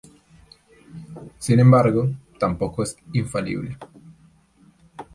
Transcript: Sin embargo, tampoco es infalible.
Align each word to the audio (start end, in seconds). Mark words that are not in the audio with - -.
Sin 1.37 1.59
embargo, 1.59 2.09
tampoco 2.39 2.81
es 2.81 2.97
infalible. 3.13 3.77